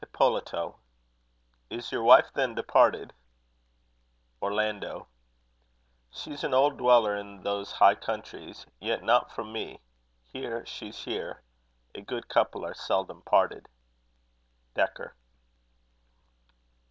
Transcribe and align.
Hipolito. 0.03 0.77
Is 1.69 1.91
your 1.91 2.01
wife 2.01 2.31
then 2.33 2.55
departed? 2.55 3.13
Orlando. 4.41 5.05
She's 6.09 6.43
an 6.43 6.55
old 6.55 6.79
dweller 6.79 7.15
in 7.15 7.43
those 7.43 7.73
high 7.73 7.93
countries, 7.93 8.65
yet 8.79 9.03
not 9.03 9.31
from 9.31 9.53
me: 9.53 9.79
here, 10.25 10.65
she's 10.65 11.03
here; 11.03 11.43
a 11.93 12.01
good 12.01 12.29
couple 12.29 12.65
are 12.65 12.73
seldom 12.73 13.21
parted. 13.21 13.69
DEKKER. 14.73 15.15